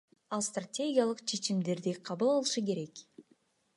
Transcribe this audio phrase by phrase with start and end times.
[0.35, 2.95] Ал стратегиялык чечимдерди кабыл алышы керек.